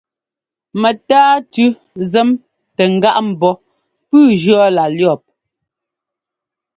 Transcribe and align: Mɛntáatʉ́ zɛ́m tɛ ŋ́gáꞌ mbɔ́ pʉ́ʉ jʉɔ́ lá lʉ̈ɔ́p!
Mɛntáatʉ́ 0.81 1.67
zɛ́m 2.11 2.29
tɛ 2.75 2.83
ŋ́gáꞌ 2.93 3.19
mbɔ́ 3.29 3.53
pʉ́ʉ 4.09 4.25
jʉɔ́ 4.41 4.65
lá 4.75 4.83
lʉ̈ɔ́p! 4.95 5.21